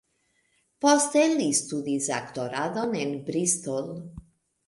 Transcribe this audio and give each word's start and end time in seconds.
Poste 0.85 1.21
li 1.33 1.49
studis 1.57 2.09
aktoradon 2.17 2.97
en 3.03 3.13
Bristol. 3.29 3.93